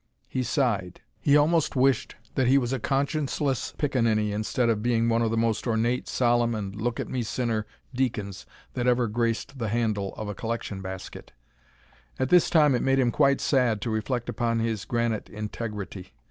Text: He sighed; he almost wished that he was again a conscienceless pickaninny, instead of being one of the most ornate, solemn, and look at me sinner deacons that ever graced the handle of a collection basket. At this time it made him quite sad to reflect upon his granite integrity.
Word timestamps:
He 0.27 0.41
sighed; 0.41 1.01
he 1.19 1.37
almost 1.37 1.75
wished 1.75 2.15
that 2.33 2.47
he 2.47 2.57
was 2.57 2.73
again 2.73 2.79
a 2.81 2.89
conscienceless 2.89 3.73
pickaninny, 3.77 4.31
instead 4.31 4.67
of 4.67 4.81
being 4.81 5.07
one 5.09 5.21
of 5.21 5.29
the 5.29 5.37
most 5.37 5.67
ornate, 5.67 6.07
solemn, 6.07 6.55
and 6.55 6.75
look 6.75 6.99
at 6.99 7.07
me 7.07 7.21
sinner 7.21 7.67
deacons 7.93 8.47
that 8.73 8.87
ever 8.87 9.07
graced 9.07 9.59
the 9.59 9.69
handle 9.69 10.15
of 10.15 10.27
a 10.27 10.33
collection 10.33 10.81
basket. 10.81 11.33
At 12.17 12.29
this 12.29 12.49
time 12.49 12.73
it 12.73 12.81
made 12.81 12.97
him 12.97 13.11
quite 13.11 13.39
sad 13.39 13.79
to 13.81 13.91
reflect 13.91 14.27
upon 14.27 14.57
his 14.57 14.85
granite 14.85 15.29
integrity. 15.29 16.15